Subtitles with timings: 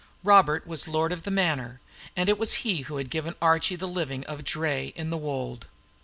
[0.23, 1.79] Robert was lord of the manor;
[2.15, 5.67] and it was he who had given Archie the living of Draye in the Wold.